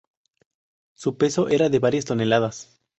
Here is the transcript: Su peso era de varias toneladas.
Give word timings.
Su 0.95 1.15
peso 1.19 1.47
era 1.49 1.69
de 1.69 1.77
varias 1.77 2.05
toneladas. 2.05 2.81